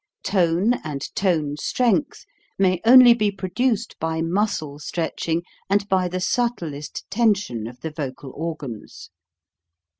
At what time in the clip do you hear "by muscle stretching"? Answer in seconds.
3.99-5.43